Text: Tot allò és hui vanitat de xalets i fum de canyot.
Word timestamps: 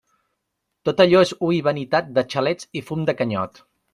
Tot 0.89 1.03
allò 1.05 1.19
és 1.25 1.33
hui 1.47 1.59
vanitat 1.69 2.09
de 2.17 2.25
xalets 2.35 2.69
i 2.81 2.85
fum 2.91 3.07
de 3.11 3.17
canyot. 3.23 3.63